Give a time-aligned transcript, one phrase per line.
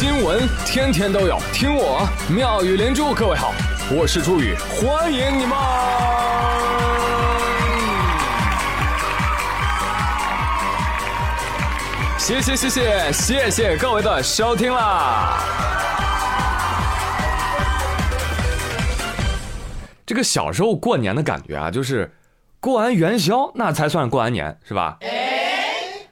[0.00, 3.12] 新闻天天都有，听我妙语连珠。
[3.12, 3.52] 各位好，
[3.94, 5.54] 我是朱宇，欢迎你们！
[12.18, 15.38] 谢谢谢谢谢谢各位的收听啦！
[20.06, 22.10] 这个小时候过年的感觉啊，就是
[22.58, 24.96] 过完元宵那才算过完年，是吧？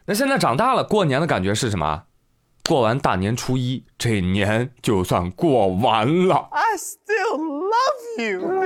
[0.04, 2.02] 那现在长大了，过年的感觉是什么？
[2.68, 6.50] 过完大年初一，这年就算过完了。
[6.50, 8.62] I still love you。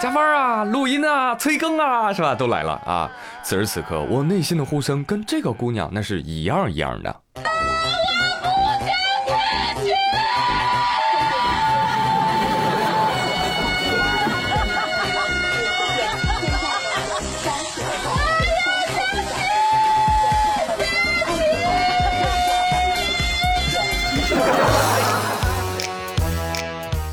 [0.00, 2.36] 加班啊，录音啊，催更啊，是吧？
[2.36, 3.10] 都来了啊！
[3.42, 7.16] 此时此刻，我内心的呼声跟这个姑娘那是一样一样的。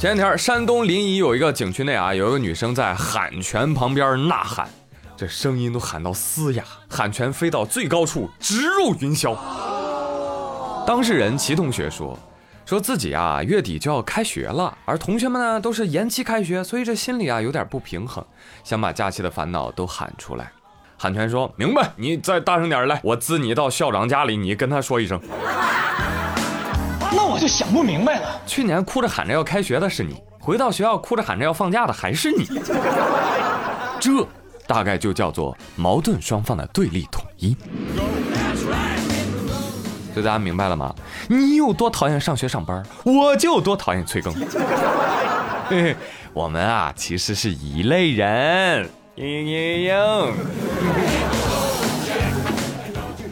[0.03, 4.67] 前几天，山东临沂有一个景区内啊，有一个女生在喊泉旁边呐喊，
[5.15, 9.33] 这声音都喊到嘶哑，喊泉飞到最高处，直入云霄。
[10.85, 12.19] 当事人齐同学说，
[12.65, 18.21] 说自己啊月底就要开学了，而同学们呢都是延期开学，所以这心里啊有点不平衡，
[18.65, 20.51] 想把假期的烦恼都喊出来。
[20.97, 25.17] 喊泉说明白，你再大声点来，我滋你到校长家里，你跟他说一声。
[27.43, 28.41] 就想不明白了。
[28.45, 32.47] 去年哭着喊着要开学的是你，回到学校哭着喊着要放假的还是你，
[33.99, 34.25] 这
[34.65, 37.53] 大概就叫做矛盾双方的对立统一。
[40.13, 40.95] 所以大家明白了吗？
[41.27, 44.33] 你有多讨厌上学上班，我就有多讨厌催更。
[46.31, 48.89] 我们啊其实是一类人。
[49.17, 50.31] 嘤嘤嘤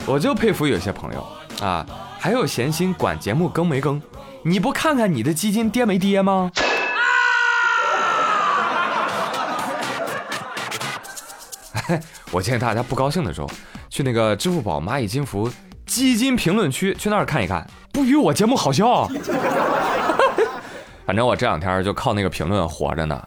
[0.05, 1.25] 我就佩服有些朋友
[1.61, 1.85] 啊。
[2.19, 4.01] 还有闲心管节目更没更？
[4.43, 6.51] 你不看看你的基金跌没跌吗？
[12.31, 13.49] 我建议大家不高兴的时候，
[13.89, 15.51] 去那个支付宝蚂蚁金服
[15.85, 19.09] 基金评论区去那儿看一看，不比我节目好笑。
[21.05, 23.21] 反正我这两天就靠那个评论活着呢。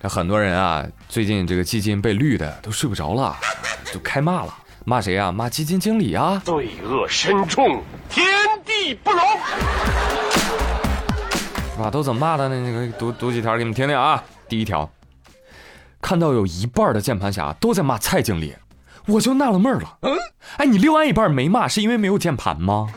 [0.00, 3.36] 这很多人啊，最近这个基金被绿的都睡不着了，
[3.92, 4.54] 就开骂了。
[4.84, 5.30] 骂谁呀？
[5.30, 6.40] 骂基金经理啊！
[6.44, 8.26] 罪恶深重，天
[8.64, 9.20] 地不容。
[11.74, 11.90] 是吧？
[11.90, 12.60] 都怎么骂的呢？
[12.60, 14.22] 那个读读几条给你们听听啊。
[14.48, 14.90] 第一条，
[16.00, 18.54] 看到有一半的键盘侠都在骂蔡经理，
[19.06, 19.98] 我就纳了闷了。
[20.02, 20.16] 嗯，
[20.56, 22.88] 哎，你另外一半没骂，是因为没有键盘吗？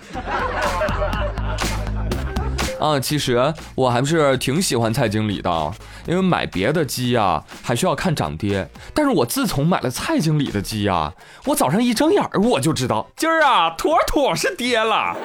[2.84, 5.74] 啊，其实我还是挺喜欢蔡经理的，
[6.06, 11.14] 因为买别的鸡呀还需要看涨跌，但是我自从买了蔡经理的鸡呀，
[11.46, 15.16] 我早上一睁眼儿我就知道今儿啊妥妥是跌了，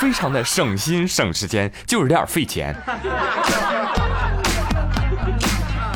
[0.00, 2.74] 非常的省心省时间，就是有点费钱。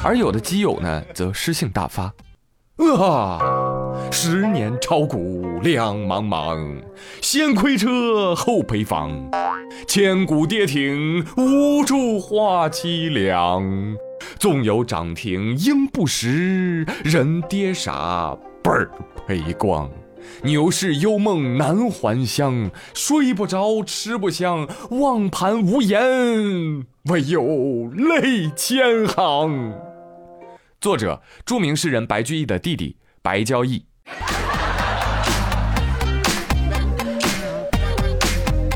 [0.05, 2.12] 而有的基友呢，则诗性大发。
[3.01, 3.39] 啊！
[4.15, 6.83] 十年炒股两茫茫，
[7.23, 9.11] 先亏车后赔房，
[9.89, 13.97] 千古跌停无处话凄凉。
[14.39, 18.91] 纵有涨停应不识，人跌傻本儿
[19.27, 19.91] 赔光。
[20.43, 29.73] 牛市幽梦难还乡，睡不着吃不香，望盘无言，唯有泪千行。
[30.83, 33.87] 作者：著名诗人白居易的弟弟白交易。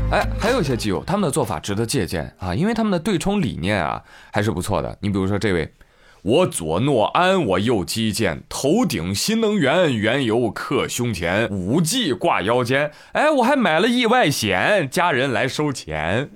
[0.09, 4.01] 哎，还有一些基友，他们的做法值得借鉴啊，因为他们的对冲理念啊
[4.31, 4.97] 还是不错的。
[5.01, 5.73] 你比如说这位，
[6.21, 12.91] 我左诺安，我右基建，头顶新能源，原油刻胸前，五 G 挂腰间。
[13.11, 16.29] 哎，我还买了意外险，家人来收钱。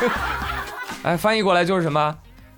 [1.04, 2.16] 哎，翻译过来就是什么？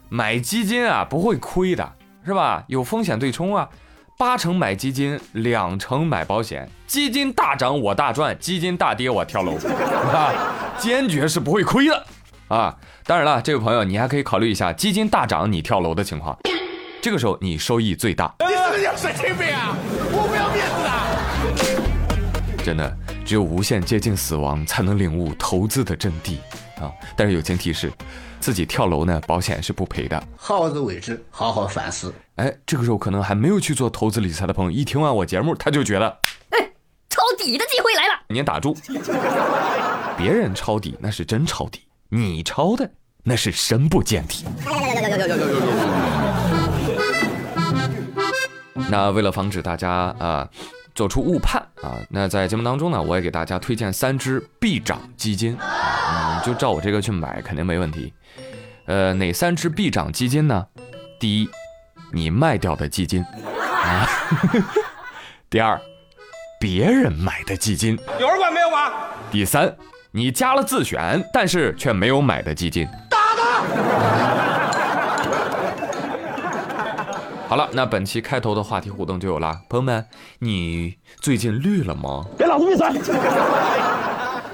[0.08, 1.92] 买基金啊不会亏的。
[2.24, 2.62] 是吧？
[2.68, 3.68] 有风险对冲啊，
[4.18, 6.68] 八成买基金，两成买保险。
[6.86, 9.56] 基金大涨我大赚，基金大跌我跳楼，
[10.12, 10.32] 啊，
[10.78, 12.06] 坚决是不会亏的
[12.48, 12.76] 啊！
[13.04, 16.38] 当然了，这位朋友你还可以考虑一下，基金大涨你跳楼的情况，
[17.00, 18.32] 这个时候你收益最大。
[18.38, 19.74] 你是神经病啊！
[20.12, 21.82] 我不要面子
[22.56, 22.64] 的。
[22.64, 26.36] 真的，只有无限接近死亡，才能领悟投资的真谛
[26.82, 26.90] 啊！
[27.16, 27.92] 但是友情提示。
[28.40, 30.20] 自己跳楼呢，保险是不赔的。
[30.36, 32.12] 好自为之，好好反思。
[32.34, 36.08] 哎，这个时候可能还没有去做投资理财的朋友，一听完我节目，他就觉得，
[36.50, 36.58] 哎，
[37.08, 38.20] 抄底的机会来了。
[38.26, 38.76] 您打住，
[40.18, 42.90] 别人抄底那是真抄底，你抄的
[43.22, 44.44] 那是深不见底。
[48.90, 49.88] 那为了防止大家
[50.18, 50.48] 啊
[50.96, 51.96] 做出误判啊。
[52.10, 55.56] 那在节目当中呢，我也给大家推荐三只必涨基金，
[56.44, 58.12] 就照我这个去买，肯定没问题。
[58.86, 60.66] 呃，哪三只必涨基金呢？
[61.20, 61.48] 第一，
[62.12, 64.06] 你卖掉的基金啊；
[65.48, 65.80] 第二，
[66.58, 68.92] 别人买的基金；有人管没有管？
[69.30, 69.76] 第三，
[70.10, 72.88] 你加了自选，但是却没有买的基金。
[73.08, 73.62] 打他！
[77.48, 80.04] 好了，那本期开头的话题互动就有了，朋友们，
[80.40, 82.24] 你最近绿了吗？
[82.36, 83.14] 给老子闭嘴！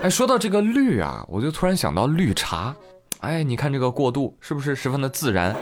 [0.00, 2.73] 哎，说到这个绿啊，我就突然想到绿茶。
[3.21, 5.56] 哎，你看这个过渡是不是十分的自然？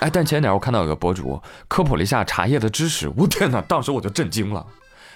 [0.00, 4.66] 哎，但前两天我看到有个博主科普了一下茶叶的知识，我天哪，当时我就震惊了。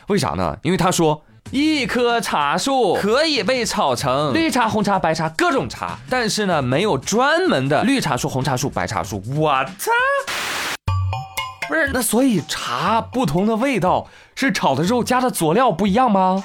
[0.08, 0.56] 为啥呢？
[0.62, 9.22] 因为他说一棵茶树可以被炒成绿茶、红茶、白茶各种茶，但是呢，没有专门的绿茶树、红茶树、白茶树。
[9.36, 9.92] 我操！
[11.68, 16.44] 不是，那所以茶不同的味道是炒的肉加的佐料不一样吗？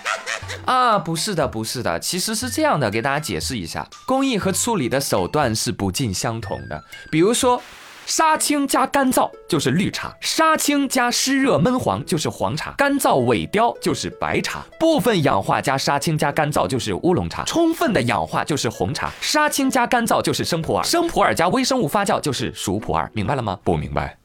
[0.69, 6.83] 啊，不是的，不是的，其实是这样的，给大家解释一下，工艺和处理的手段是不尽相同的。
[7.09, 7.59] 比如说，
[8.05, 23.57] 杀青加干燥就是绿茶，杀青加湿热闷黄就是黄茶，干燥萎凋就是白茶，部分氧化加杀青加干燥就是乌龙茶，充分的氧化就是红茶，杀青加干燥就是生普洱，生普洱加微生物发酵就是熟普洱，明白了吗？
[23.63, 24.15] 不明白。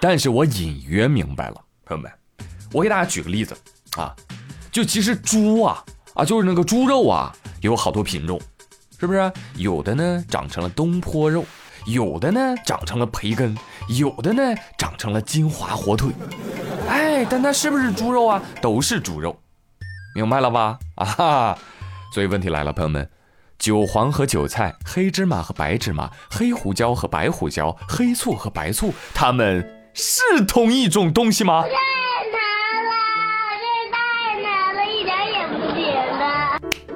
[0.00, 1.54] 但是我隐约明白了，
[1.84, 2.10] 朋友们，
[2.72, 3.56] 我给大家举个例子
[3.96, 4.14] 啊，
[4.78, 5.82] 就其实猪啊
[6.14, 8.40] 啊，就是那个猪肉啊，有好多品种，
[9.00, 9.32] 是不是？
[9.56, 11.44] 有的呢长成了东坡肉，
[11.86, 13.58] 有的呢长成了培根，
[13.88, 16.12] 有的呢长成了金华火腿，
[16.88, 18.40] 哎，但它是不是猪肉啊？
[18.62, 19.36] 都是猪肉，
[20.14, 20.78] 明白了吧？
[20.94, 21.58] 啊，
[22.14, 23.10] 所以问题来了，朋友们，
[23.58, 29.74] 韭黄和韭菜，黑芝麻和白芝麻，黑胡椒和白胡椒，黑醋和白醋，它们。
[30.00, 31.64] 是同一种东西吗？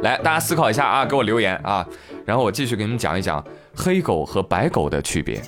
[0.03, 1.87] 来，大家思考一下啊，给我留言啊，
[2.25, 3.43] 然后我继续给你们讲一讲
[3.75, 5.41] 黑狗和白狗的区别。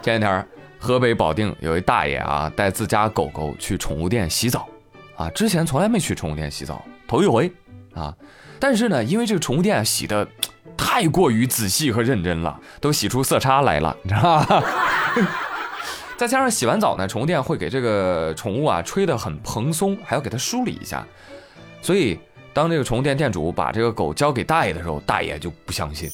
[0.00, 0.46] 前两天，
[0.78, 4.68] 河北保定有一大爷啊，带自家狗狗去宠物店洗澡，
[5.16, 7.52] 啊，之前从来没去宠物店洗澡，头一回
[7.94, 8.14] 啊。
[8.60, 10.26] 但是呢，因为这个宠物店洗的
[10.76, 14.64] 太过于仔细和认真了，都洗出色差来了，你知道吧？
[16.16, 21.04] 再加上洗完澡呢，宠物店会给这个宠物啊吹得很蓬松，还要给它梳理一下。
[21.80, 22.16] 所以
[22.54, 26.10] 当这个宠物店店主把这个狗交给大爷的时候，大爷就不相信。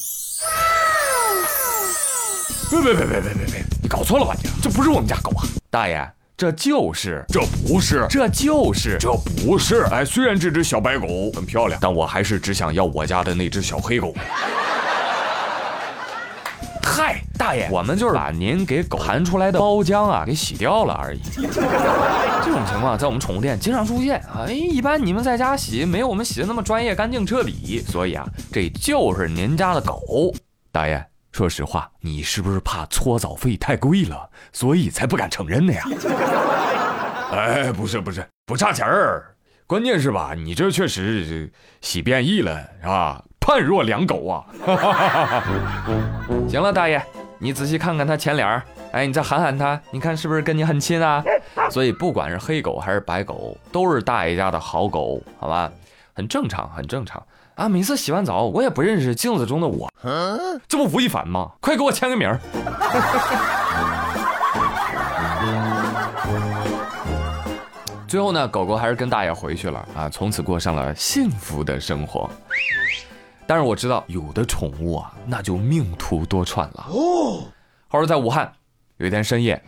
[2.71, 3.65] 别别别别别别别！
[3.83, 4.49] 你搞错了吧你？
[4.63, 5.43] 这不是我们家狗啊！
[5.71, 9.85] 大爷，这就是，这不是，这就是，这不是。
[9.91, 14.15] 哎，虽然这只小白狗很漂亮，但我还是只想要我家的那只小黑狗。
[16.83, 21.21] 嗨，大爷，我们就是把您给狗弹出来的包浆啊给洗掉了而已。
[22.45, 24.45] 这种情况在我们宠物店经常出现啊。
[24.47, 27.83] 哎，一般你们在家洗没有我们洗的那么专业、干净、彻底。
[27.89, 30.31] 所以啊，这就是您家的狗。
[30.71, 31.03] 大爷，
[31.33, 35.83] 说实话，你是不是怕搓澡费太贵了，所以才不敢承认的呀？
[37.33, 39.25] 哎，不是不是，不差钱儿，
[39.67, 43.25] 关键是吧，你这确实洗变异了，是吧？
[43.41, 44.45] 判若两狗啊！
[46.47, 47.03] 行了，大爷，
[47.39, 48.63] 你仔细看看他前脸儿，
[48.93, 51.23] 哎，你再喊喊他，你看是不是跟你很亲啊？
[51.71, 55.71] 所以不管是黑狗还是白狗，都是大爷家的好狗，好吧？
[56.15, 57.23] 很正常，很正常
[57.55, 57.69] 啊！
[57.69, 59.89] 每次洗完澡，我也不认识镜子中的我，
[60.67, 61.53] 这不吴亦凡吗？
[61.61, 62.41] 快给我签个名儿！
[68.09, 72.29] 最后呢，狗狗还是跟大爷回去了啊，从此过上了幸福的生活。
[73.49, 76.87] 但是我知道有的宠物啊，那就命途多舛了。
[76.91, 77.45] 哦，
[77.89, 78.53] 话说在武汉，
[78.99, 79.59] 有一天深夜，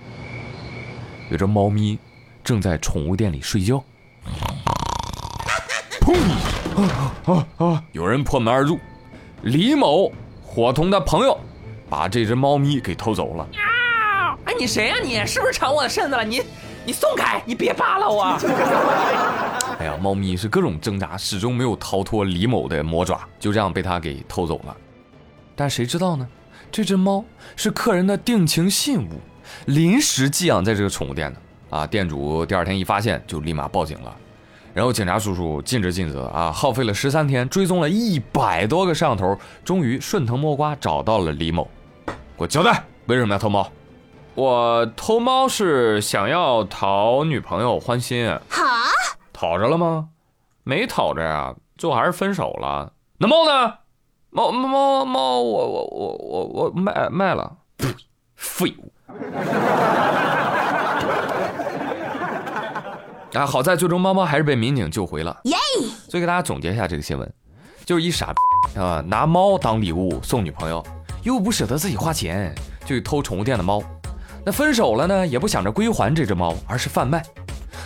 [1.30, 1.98] 有只猫咪
[2.44, 3.82] 正在宠物店里睡觉。
[5.98, 6.14] 砰！
[6.76, 7.84] 啊啊啊！
[7.92, 8.78] 有人破门而入，
[9.44, 10.12] 李某
[10.44, 11.40] 伙同他朋友
[11.88, 13.48] 把这只猫咪给偷走了。
[14.44, 14.96] 哎，你谁呀？
[15.02, 16.22] 你是不是抢我的身子了？
[16.22, 16.42] 你，
[16.86, 17.42] 你松开！
[17.46, 18.22] 你别扒拉我！
[19.78, 24.76] 哎呀，猫咪是各种挣扎，始终没有逃脱李某的魔爪，就这样被他给偷走了。
[25.54, 26.26] 但谁知道呢？
[26.72, 27.24] 这只猫
[27.56, 29.20] 是客人的定情信物，
[29.66, 31.76] 临时寄养在这个宠物店的。
[31.76, 34.16] 啊，店主第二天一发现，就立马报警了。
[34.72, 41.68] 然后警察叔叔尽职尽责啊，耗费了十三天，追踪了一百多个摄像头，终于顺藤摸瓜找到了李某。
[42.06, 43.70] 给我交代，为什么要偷猫？
[44.40, 48.26] 我偷猫是想要讨女朋友欢心。
[48.48, 48.64] 哈？
[49.34, 50.08] 讨着了吗？
[50.64, 52.94] 没讨着啊，最后还是分手了。
[53.18, 53.74] 那猫呢？
[54.30, 57.58] 猫猫猫猫，我我我我我卖卖了。
[58.34, 58.90] 废物！
[63.38, 65.38] 啊，好在最终猫猫还是被民警救回了。
[65.44, 65.54] 耶！
[66.08, 67.30] 所以给大家总结一下这个新闻，
[67.84, 68.38] 就是一傻逼
[68.80, 70.82] 啊，拿猫当礼物送女朋友，
[71.24, 73.82] 又不舍得自己花钱，就去偷宠物店的猫。
[74.44, 77.22] 那分手了呢，也不想着归还这只猫，而是贩卖。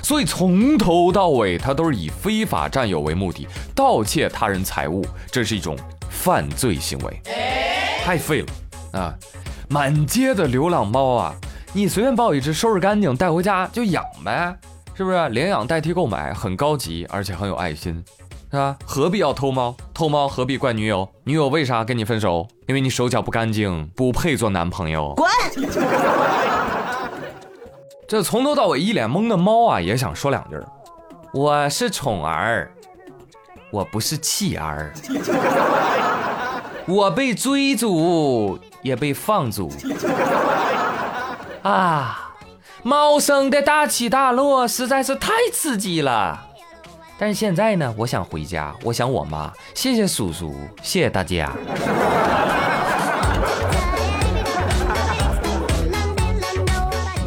[0.02, 5.76] 所以从头到尾，他都是以非法占有为目的，盗窃他人财物，这是一种
[6.10, 7.20] 犯罪行为，
[8.04, 9.14] 太废了啊！
[9.68, 11.34] 满街的流浪猫啊，
[11.72, 14.54] 你随便抱一只，收拾干净带回家就养呗。
[14.94, 18.04] 是不是领养代替购买很高级，而且很有爱心，
[18.50, 18.76] 是吧？
[18.84, 19.74] 何必要偷猫？
[19.92, 21.08] 偷猫何必怪女友？
[21.24, 22.46] 女友为啥跟你分手？
[22.68, 25.14] 因为你手脚不干净，不配做男朋友。
[25.16, 25.28] 滚！
[28.14, 30.56] 这从头到尾一脸懵的猫啊，也想说两句
[31.32, 32.70] 我是宠儿，
[33.72, 34.94] 我不是弃儿。
[36.86, 39.68] 我被追逐，也被放逐。
[41.64, 42.36] 啊！
[42.84, 46.40] 猫生的大起大落实在是太刺激了，
[47.18, 49.52] 但是现在呢，我想回家，我想我妈。
[49.74, 50.54] 谢谢叔叔，
[50.84, 51.50] 谢谢大家。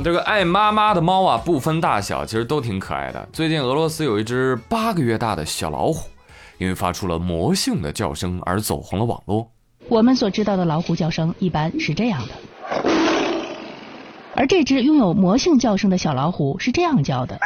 [0.07, 3.27] 这个爱妈妈的猫啊，不分大小，其实都挺可爱的。
[3.33, 6.07] 最近俄罗斯有一只八个月大的小老虎，
[6.59, 9.51] 因为发出了魔性的叫声而走红了网络。
[9.89, 12.29] 我们所知道的老虎叫声一般是这样的。
[14.33, 17.37] 而这只拥有魔性叫声的小老虎是这样叫的。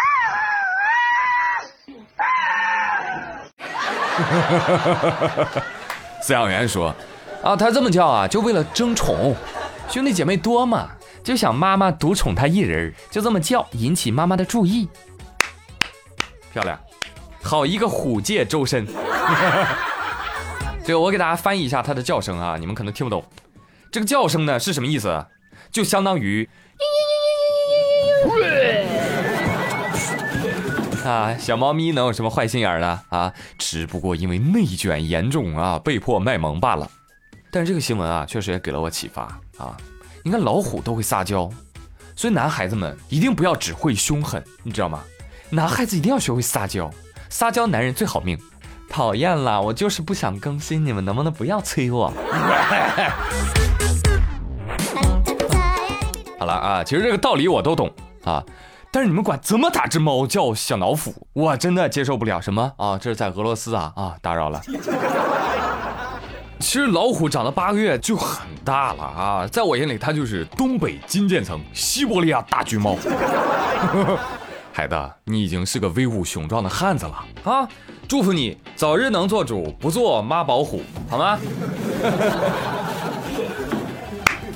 [6.22, 6.94] 饲养员说
[7.42, 9.36] ：“啊，它这么叫啊，就为了争宠，
[9.90, 10.92] 兄弟姐妹多嘛，
[11.32, 14.90] 就想妈妈独宠他一人，就这么叫，引起妈妈的注意。
[16.52, 16.78] 漂亮，
[17.42, 18.86] 好一个虎界周深。
[20.84, 23.24] 这个我给大家翻译一下它的叫声啊，你们可能听不懂。
[23.90, 25.26] 这个叫声呢是什么意思？
[25.72, 26.50] 就相当于。”
[31.08, 33.04] 啊，小猫咪能有什么坏心眼呢？
[33.08, 36.92] 啊，只不过因为内卷严重啊，被迫卖萌罢了。
[37.54, 39.24] 但是这个新闻啊，确实也给了我启发
[39.58, 39.78] 啊。
[40.24, 41.50] 你看老虎都会撒娇，
[42.16, 45.02] 所以男孩子们一定不要只会凶狠，你知道吗？
[45.50, 46.90] 男孩子一定要学会撒娇，
[47.30, 48.38] 撒娇男人最好命。
[48.88, 52.14] 讨厌啦，我就是不想更新，你们能不能不要催我？
[56.38, 57.90] 好了啊，其实这个道理我都懂
[58.26, 58.44] 啊，
[58.92, 62.42] 但是你们管这么大只猫叫小老虎，我真的接受不了。
[62.42, 62.98] 什么啊？
[62.98, 64.16] 这是在俄罗斯啊啊！
[64.22, 64.62] 打扰了。
[66.62, 72.96] 其实老虎长到八个月就很大了啊，在我眼里它就是东北金渐层、西伯利亚大橘猫。
[74.72, 77.68] 海子，你已经是个威武雄壮的汉子了啊！
[78.08, 81.38] 祝福你早日能做主，不做妈宝虎，好吗？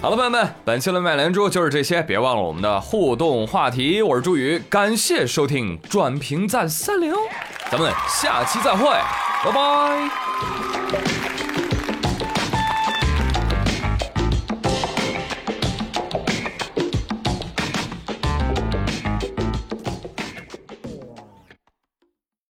[0.02, 4.02] 好了，朋友们，本期的麦连珠就是这些，别忘了我们的互动话题。
[4.02, 7.18] 我是朱宇，感谢收听，转评赞三连哦，
[7.70, 8.88] 咱们下期再会，
[9.44, 10.75] 拜拜。